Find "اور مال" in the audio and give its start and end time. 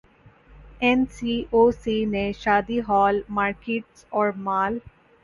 4.09-4.73